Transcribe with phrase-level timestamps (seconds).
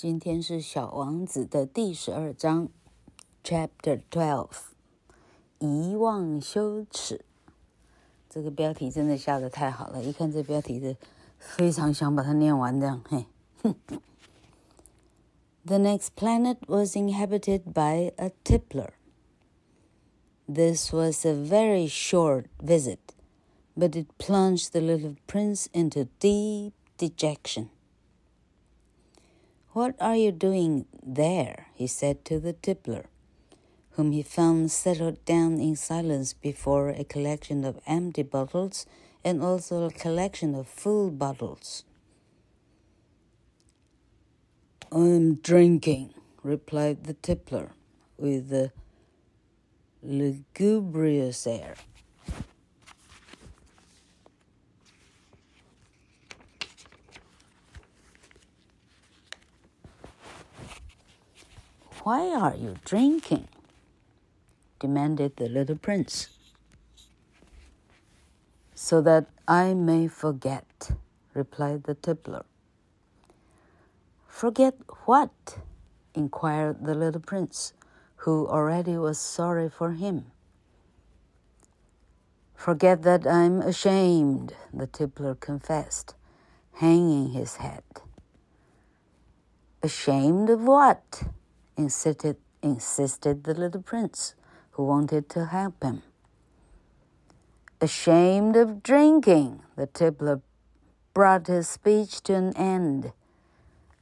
[0.00, 2.68] 今天是《小王子》的第十二章，
[3.42, 4.50] Chapter Twelve，
[5.58, 7.24] 遗忘羞耻。
[8.28, 10.96] 这个标题真的下得太好了，一看这标题的，
[11.38, 13.02] 非常想把它念完这样。
[13.08, 13.24] 嘿，
[15.64, 18.90] The next planet was inhabited by a tippler.
[20.46, 22.98] This was a very short visit,
[23.74, 27.70] but it plunged the little prince into deep dejection.
[29.73, 31.67] What are you doing there?
[31.75, 33.05] he said to the tippler,
[33.91, 38.85] whom he found settled down in silence before a collection of empty bottles
[39.23, 41.85] and also a collection of full bottles.
[44.91, 47.71] I'm drinking, replied the tippler
[48.17, 48.73] with a
[50.03, 51.75] lugubrious air.
[62.03, 63.47] Why are you drinking?
[64.79, 66.29] demanded the little prince.
[68.73, 70.93] So that I may forget,
[71.35, 72.45] replied the tippler.
[74.27, 74.73] Forget
[75.05, 75.59] what?
[76.15, 77.73] inquired the little prince,
[78.25, 80.31] who already was sorry for him.
[82.55, 86.15] Forget that I'm ashamed, the tippler confessed,
[86.73, 87.83] hanging his head.
[89.83, 91.23] Ashamed of what?
[91.81, 94.35] Insisted, insisted the little prince,
[94.71, 96.03] who wanted to help him.
[97.81, 100.41] Ashamed of drinking, the tippler
[101.13, 103.11] brought his speech to an end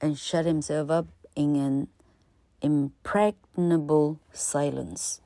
[0.02, 1.88] and shut himself up in an
[2.62, 5.22] impregnable silence.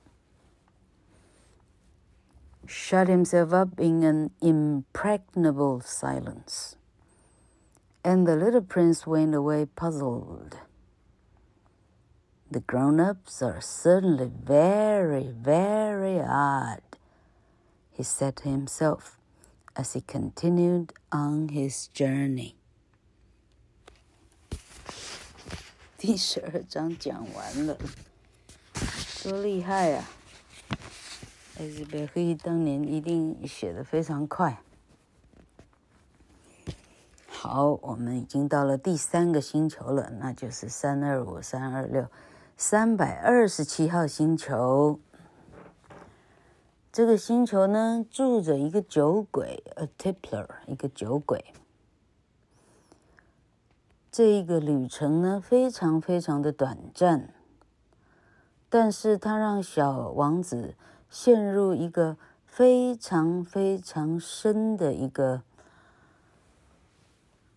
[2.66, 6.76] Shut himself up in an impregnable silence.
[8.06, 10.58] And the little prince went away puzzled.
[12.53, 16.81] The grown ups are certainly very, very odd,
[17.93, 19.19] he said to himself
[19.77, 22.55] as he continued on his journey.
[25.99, 27.77] 第十二章讲完了，
[29.23, 30.05] 多厉害呀、
[30.71, 30.79] 啊！
[31.59, 34.63] 艾斯贝黑当年一定写得非常快。
[37.27, 42.09] 好，我们已经到了第三个星球了，那就是三二五三二六。
[42.56, 45.00] 三百二十七号星球，
[46.92, 51.54] 这个星球呢，住着一个酒鬼，a tippler，一个酒鬼。
[54.12, 57.34] 这一个旅程呢，非常非常的短暂，
[58.70, 60.76] 但是它让小王子
[61.10, 62.16] 陷入一个
[62.46, 65.42] 非常非常深的一个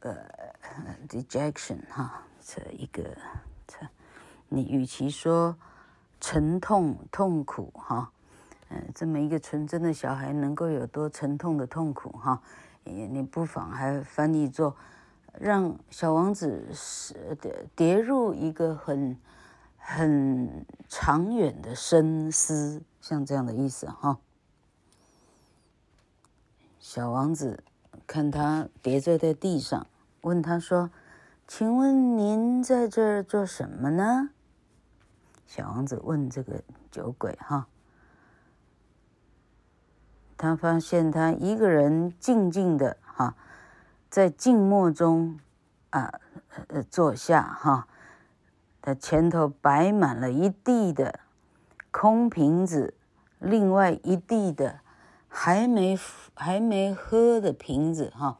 [0.00, 0.16] 呃
[1.06, 3.16] dejection 哈，这一个。
[4.48, 5.56] 你与其说
[6.20, 8.10] 沉痛痛苦哈，
[8.68, 12.40] 嗯，这么一个纯真的小孩能够有多沉痛的痛苦哈，
[12.84, 14.76] 你你不妨还翻译做
[15.38, 19.16] 让小王子是跌跌入一个很
[19.76, 24.18] 很长远的深思，像这样的意思哈。
[26.80, 27.62] 小王子
[28.06, 29.86] 看他跌坐在地上，
[30.22, 30.90] 问他说
[31.46, 34.30] ：“请问您在这儿做什么呢？”
[35.46, 37.68] 小王子问这个酒鬼：“哈，
[40.36, 43.36] 他发现他一个人静静的哈，
[44.10, 45.38] 在静默中
[45.90, 46.20] 啊
[46.66, 47.86] 呃坐下哈，
[48.82, 51.20] 他前头摆满了一地的
[51.90, 52.94] 空瓶子，
[53.38, 54.80] 另外一地的
[55.28, 55.96] 还没
[56.34, 58.38] 还没喝的瓶子哈，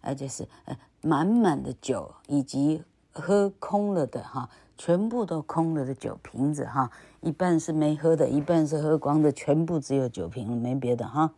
[0.00, 4.48] 而且是呃满满的酒以及喝空了的哈。”
[4.78, 11.32] 全部都空了的酒瓶子哈，一半是没喝的，一半是喝光的，全部只有酒瓶了，没别的哈。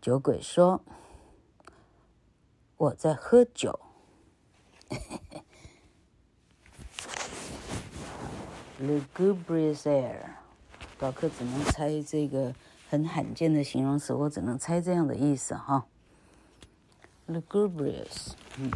[0.00, 0.80] 酒鬼说
[2.78, 3.80] ：“我在喝酒。
[8.80, 10.20] ”Lugubrious air，
[11.00, 12.54] 宝克只能猜这个
[12.88, 15.86] 很罕见的形容词，我只能猜这样的意思哈。
[17.28, 18.72] Lugubrious，嗯，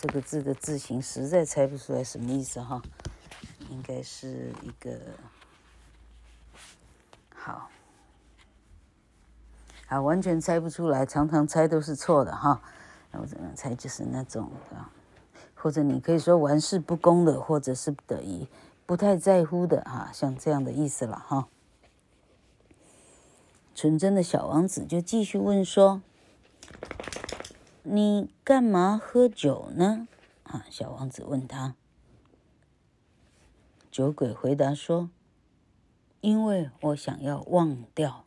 [0.00, 2.80] 这个字的字形实在猜不出来什么意思哈，
[3.68, 4.96] 应该是一个
[7.34, 7.68] 好，
[9.86, 12.62] 好，完全猜不出来，常常猜都是错的哈。
[13.10, 14.76] 那我怎么猜就是那种的，
[15.56, 18.46] 或者你可以说玩世不恭的，或者是等于
[18.86, 21.48] 不太在乎的哈，像这样的意思了哈。
[23.74, 26.00] 纯真的小王子就继续问说。
[27.86, 30.08] 你干嘛喝酒呢？
[30.44, 31.74] 啊，小王子问他。
[33.90, 35.10] 酒鬼回答说
[36.22, 38.24] ：“因为我想要忘掉。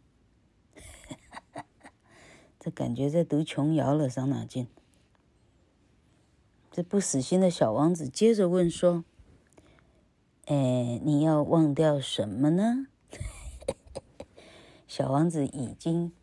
[2.59, 4.67] ”这感觉在读琼瑶了，伤脑筋。
[6.71, 9.03] 这不死心的小王子接着问说
[10.45, 12.85] ：“哎，你要忘掉什么呢？”
[14.87, 16.13] 小王子已经，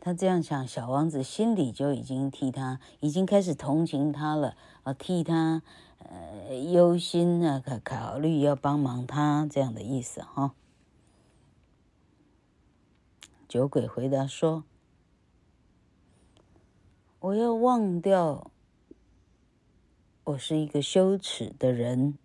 [0.00, 5.62] 他这样想，小王子心里就已经替他，已经开始同情他了啊，替他
[5.98, 10.54] 呃忧心啊，考考虑要帮忙他这样的意思哈。
[13.46, 14.64] 酒鬼回答说
[17.20, 18.50] ：“我要忘掉，
[20.24, 22.16] 我是一个羞耻的人。”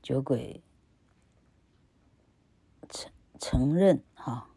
[0.00, 0.62] 酒鬼。
[3.40, 4.50] 承认哈，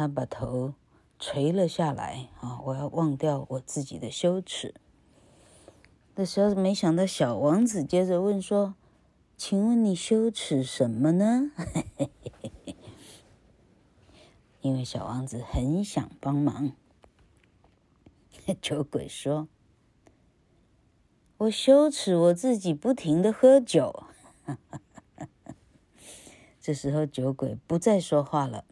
[0.00, 0.72] 他把头
[1.18, 2.58] 垂了下来啊！
[2.64, 4.74] 我要忘掉我自己的羞耻。
[6.16, 8.76] 这时候没想到小王子接着问说
[9.36, 11.50] ：“请问你羞耻什么呢？”
[14.62, 16.72] 因为小王子很想帮忙。
[18.62, 19.48] 酒鬼说
[21.36, 24.04] ：“我羞耻我自己不停的喝酒。”
[26.58, 28.64] 这时候，酒鬼不再说话了，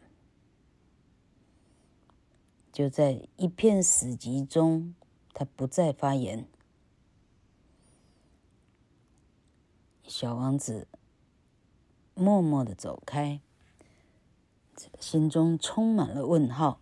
[2.79, 4.95] 就在一片死寂中，
[5.33, 6.47] 他不再发言。
[10.05, 10.87] 小王子
[12.13, 13.41] 默默的走开，
[14.97, 16.79] 心中充满了问号。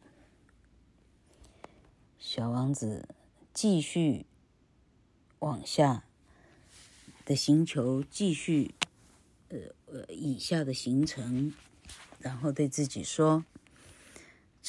[2.19, 3.09] 小王子
[3.51, 4.27] 继续
[5.39, 6.03] 往下
[7.25, 8.75] 的星球继续。
[9.49, 9.57] 呃
[9.87, 11.55] 呃，以下的行程，
[12.19, 13.43] 然后对自己说：“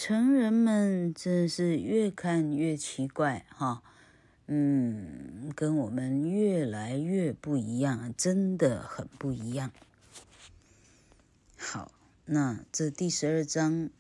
[0.00, 3.83] 成人们真是越看越奇怪哈，
[4.47, 9.73] 嗯，跟我们越来越不一样，真的很不一样。”
[11.59, 11.91] 好，
[12.27, 13.91] 那这第十二章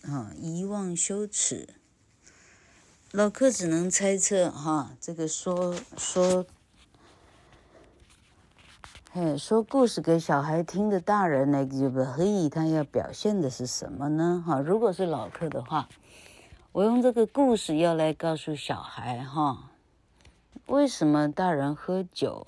[0.00, 1.68] 啊，遗忘羞耻，
[3.10, 6.46] 老客只能猜测哈，这个说说。
[9.14, 14.42] 嘿，说故事给小孩听的大人呢，就不可以，他要表现的是什么呢？
[14.46, 15.86] 哈，如果是老客的话，
[16.72, 19.68] 我用这个故事要来告诉小孩哈，
[20.64, 22.46] 为什么大人喝酒，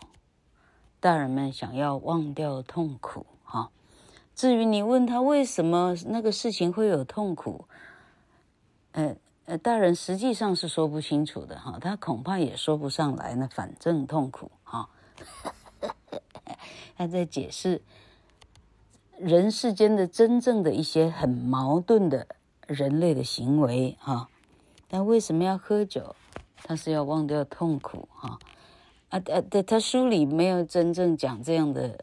[1.00, 3.68] 大人们想要忘掉痛苦哈。
[4.34, 7.66] 至于你问他为什么那个事情会有痛苦，
[8.92, 9.14] 呃
[9.44, 14.88] 呃，大人实际上是说不清楚的哈，他恐怕也说不上来呢，反正痛苦哈。
[16.96, 17.82] 他在解释
[19.18, 22.26] 人世间的真正的一些很矛盾的
[22.66, 24.28] 人类的行为哈，
[24.88, 26.14] 但为什么要喝酒？
[26.66, 28.38] 他是要忘掉痛苦哈
[29.10, 29.42] 啊啊！
[29.50, 32.02] 他他书里没有真正讲这样的，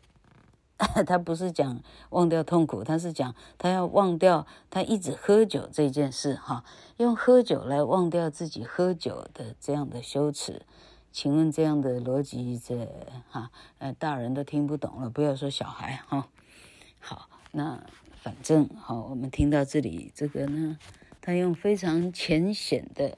[1.08, 6.64] 他不是讲忘掉痛苦，他是讲他要忘掉他一直喝酒这件事哈，
[6.98, 10.62] 用喝酒来忘掉自己喝酒的这样的羞耻。
[11.12, 12.88] 请问这样的逻辑，这
[13.30, 16.30] 哈呃大人都听不懂了，不要说小孩哈。
[17.00, 17.84] 好，那
[18.22, 20.78] 反正好，我们听到这里，这个呢，
[21.20, 23.18] 他用非常浅显的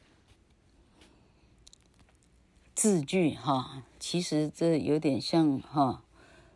[2.74, 6.04] 字句哈，其实这有点像哈，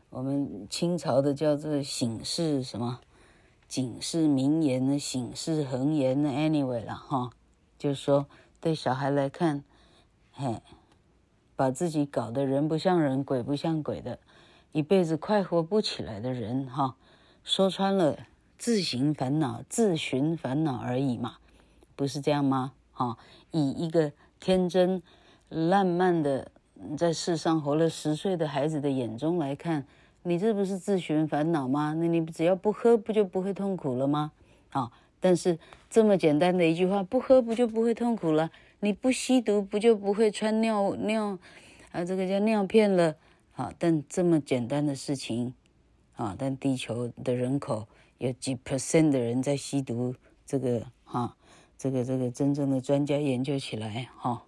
[0.09, 2.99] 我们清朝的叫做醒世什么，
[3.67, 7.29] 警世名言呢，醒世恒言呢，anyway 了哈，
[7.77, 8.25] 就是说
[8.59, 9.63] 对小孩来看，
[10.31, 10.63] 嘿。
[11.57, 14.19] 把自己搞得人不像人，鬼不像鬼的，
[14.71, 16.95] 一辈子快活不起来的人，哈，
[17.43, 18.15] 说穿了，
[18.59, 21.37] 自寻烦恼，自寻烦恼而已嘛，
[21.95, 22.73] 不是这样吗？
[22.93, 23.17] 哈，
[23.51, 25.01] 以一个天真
[25.49, 26.51] 烂漫的
[26.95, 29.85] 在世上活了十岁的孩子的眼中来看，
[30.21, 31.95] 你这不是自寻烦恼吗？
[31.97, 34.31] 那你只要不喝，不就不会痛苦了吗？
[34.69, 35.57] 啊，但是
[35.89, 38.51] 这么简单的一句话，不喝不就不会痛苦了？
[38.79, 41.39] 你不吸毒，不就不会穿尿尿，
[41.91, 43.15] 啊，这个叫尿片了，
[43.55, 45.53] 啊，但这么简单的事情，
[46.15, 47.87] 啊，但地球的人口
[48.19, 50.13] 有几 percent 的人在吸毒，
[50.45, 51.35] 这个哈，
[51.75, 54.43] 这个这个真正的专家研究起来，哈，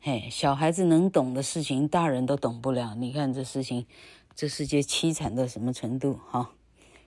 [0.00, 2.96] 嘿，小孩子能懂的事情，大人都懂不了。
[2.96, 3.86] 你看这事情，
[4.34, 6.18] 这世界凄惨到什么程度？
[6.28, 6.50] 哈，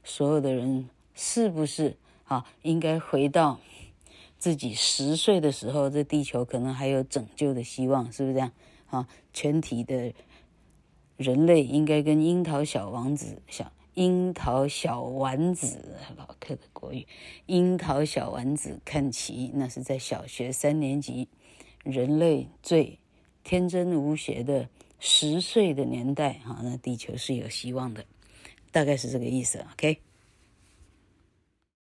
[0.05, 3.59] 所有的人是不是啊，应该回到？
[4.39, 8.51] 自己十岁的时候，这地球可能还有拯救的希望，是不是这样？
[8.85, 10.13] 啊，全体的
[11.15, 17.07] 人类应该跟樱桃小王子、小樱桃小丸子，老客的国语，
[17.47, 19.49] 樱桃小丸子看齐。
[19.55, 21.27] 那是在小学三年级，
[21.83, 22.99] 人类最
[23.43, 24.69] 天真无邪的
[24.99, 28.05] 十岁的年代，哈，那地球是有希望的，
[28.71, 30.06] 大概是这个意思，OK。